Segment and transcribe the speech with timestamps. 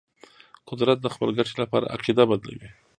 [0.69, 2.69] قدرت د خپل ګټې لپاره عقیده بدلوي.